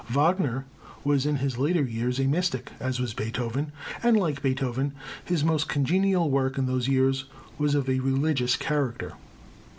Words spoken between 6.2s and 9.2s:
work in those years was of a religious character.